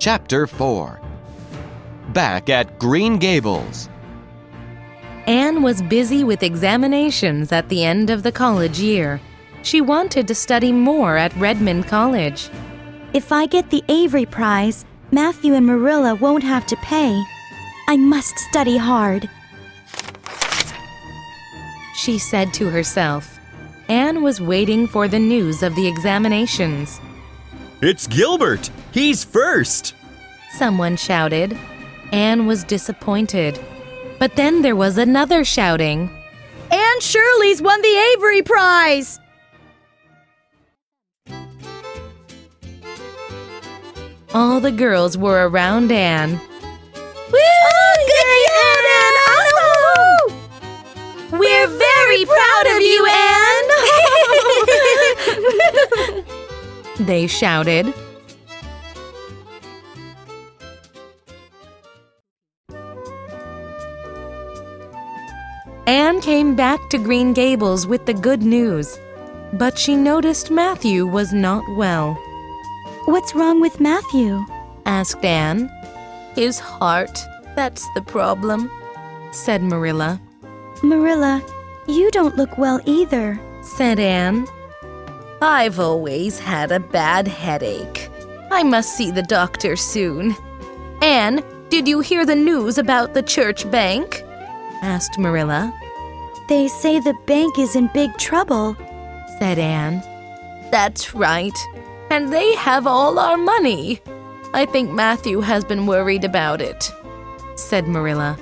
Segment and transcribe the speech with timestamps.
[0.00, 1.00] Chapter 4
[2.10, 3.88] Back at Green Gables.
[5.26, 9.20] Anne was busy with examinations at the end of the college year.
[9.64, 12.48] She wanted to study more at Redmond College.
[13.12, 17.20] If I get the Avery Prize, Matthew and Marilla won't have to pay.
[17.88, 19.28] I must study hard.
[21.96, 23.40] She said to herself.
[23.88, 27.00] Anne was waiting for the news of the examinations.
[27.80, 28.70] It's Gilbert!
[28.90, 29.94] He's first!
[30.50, 31.56] Someone shouted.
[32.10, 33.60] Anne was disappointed.
[34.18, 36.10] But then there was another shouting.
[36.72, 39.20] Anne Shirley's won the Avery Prize!
[44.34, 46.40] All the girls were around Anne.
[57.08, 57.92] They shouted.
[65.86, 68.98] Anne came back to Green Gables with the good news,
[69.54, 72.12] but she noticed Matthew was not well.
[73.06, 74.44] What's wrong with Matthew?
[74.84, 75.70] asked Anne.
[76.34, 77.18] His heart,
[77.56, 78.70] that's the problem,
[79.32, 80.20] said Marilla.
[80.82, 81.42] Marilla,
[81.86, 84.46] you don't look well either, said Anne.
[85.40, 88.08] I've always had a bad headache.
[88.50, 90.34] I must see the doctor soon.
[91.00, 94.24] Anne, did you hear the news about the church bank?
[94.82, 95.72] asked Marilla.
[96.48, 98.74] They say the bank is in big trouble,
[99.38, 100.00] said Anne.
[100.70, 101.56] That's right.
[102.10, 104.00] And they have all our money.
[104.54, 106.90] I think Matthew has been worried about it,
[107.54, 108.38] said Marilla.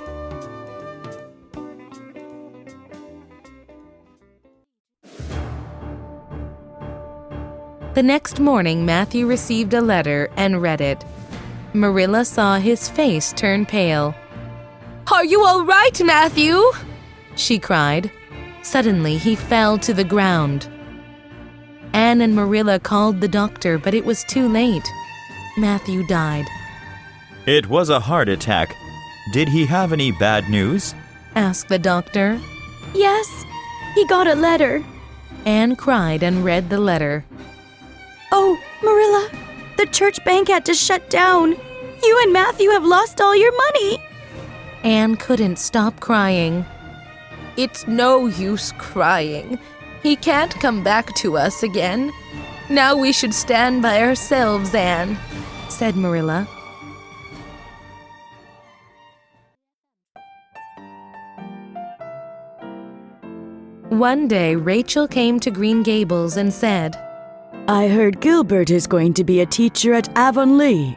[7.97, 11.03] The next morning, Matthew received a letter and read it.
[11.73, 14.15] Marilla saw his face turn pale.
[15.11, 16.61] Are you all right, Matthew?
[17.37, 18.11] she cried.
[18.61, 20.69] Suddenly, he fell to the ground.
[21.95, 24.87] Anne and Marilla called the doctor, but it was too late.
[25.57, 26.45] Matthew died.
[27.47, 28.77] It was a heart attack.
[29.33, 30.95] Did he have any bad news?
[31.35, 32.39] asked the doctor.
[32.95, 33.47] Yes,
[33.95, 34.85] he got a letter.
[35.47, 37.25] Anne cried and read the letter.
[38.39, 39.31] Oh, Marilla,
[39.79, 41.53] the church bank had to shut down.
[42.03, 43.99] You and Matthew have lost all your money.
[44.85, 46.67] Anne couldn't stop crying.
[47.57, 49.59] It's no use crying.
[50.03, 52.13] He can't come back to us again.
[52.69, 55.17] Now we should stand by ourselves, Anne,
[55.71, 56.47] said Marilla.
[63.89, 67.03] One day, Rachel came to Green Gables and said,
[67.69, 70.97] I heard Gilbert is going to be a teacher at Avonlea.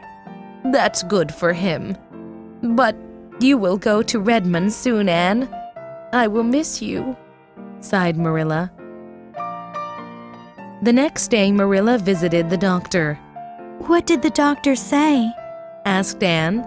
[0.66, 1.96] That's good for him.
[2.62, 2.94] But
[3.40, 5.52] you will go to Redmond soon, Anne.
[6.12, 7.16] I will miss you,
[7.80, 8.70] sighed Marilla.
[10.82, 13.14] The next day, Marilla visited the doctor.
[13.88, 15.28] What did the doctor say?
[15.84, 16.64] asked Anne.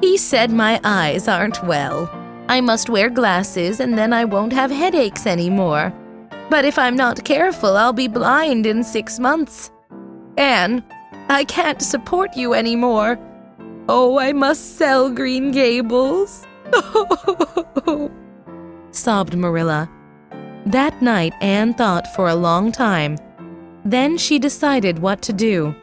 [0.00, 2.08] He said my eyes aren't well.
[2.48, 5.92] I must wear glasses and then I won't have headaches anymore.
[6.48, 9.70] But if I'm not careful, I'll be blind in six months.
[10.36, 10.84] Anne,
[11.28, 13.18] I can't support you anymore.
[13.88, 16.46] Oh, I must sell Green Gables.
[18.96, 19.88] sobbed Marilla.
[20.66, 23.18] That night, Anne thought for a long time.
[23.84, 25.74] Then she decided what to do.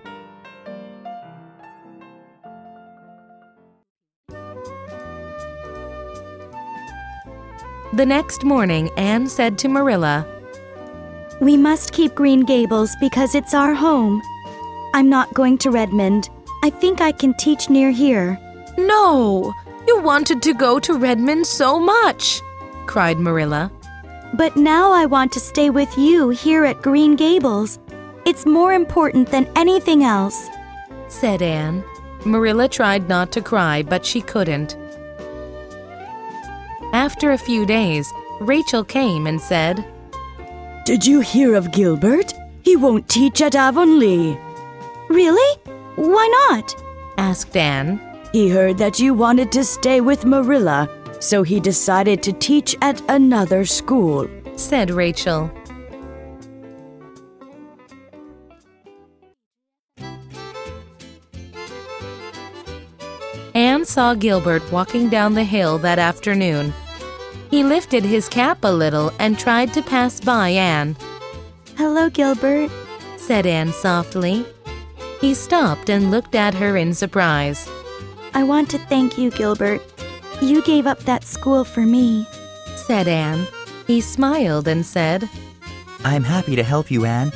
[7.94, 10.25] The next morning, Anne said to Marilla,
[11.44, 14.22] We must keep Green Gables because it's our home.
[14.94, 16.30] I'm not going to Redmond.
[16.64, 18.40] I think I can teach near here.
[18.78, 19.54] No!
[19.86, 22.42] You wanted to go to Redmond so much!
[22.86, 23.70] cried Marilla.
[24.36, 27.78] But now I want to stay with you here at Green Gables.
[28.25, 30.48] It's more important than anything else,
[31.10, 31.84] said Anne.
[32.24, 34.78] Marilla tried not to cry, but she couldn't.
[36.94, 39.86] After a few days, Rachel came and said,
[40.85, 42.33] Did you hear of Gilbert?
[42.63, 44.38] He won't teach at Avonlea.
[45.07, 45.57] Really?
[45.95, 46.75] Why not?
[47.18, 48.01] asked Anne.
[48.33, 50.89] He heard that you wanted to stay with Marilla,
[51.21, 54.27] so he decided to teach at another school,
[54.57, 55.50] said Rachel.
[63.56, 66.74] Anne saw Gilbert walking down the hill that afternoon.
[67.50, 70.95] He lifted his cap a little and tried to pass by Anne.
[71.77, 72.71] Hello, Gilbert,
[73.18, 74.45] said Anne softly.
[75.21, 77.69] He stopped and looked at her in surprise.
[78.33, 79.81] I want to thank you, Gilbert.
[80.41, 82.27] You gave up that school for me.
[82.75, 83.47] Said Anne.
[83.88, 85.29] He smiled and said,
[86.03, 87.31] I'm happy to help you, Anne.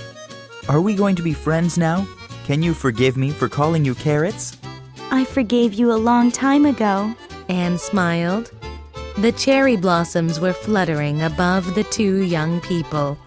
[0.68, 2.08] Are we going to be friends now?
[2.46, 4.58] Can you forgive me for calling you carrots?
[5.12, 7.14] I forgave you a long time ago.
[7.50, 8.52] Anne smiled.
[9.20, 13.18] The cherry blossoms were fluttering above the two young people.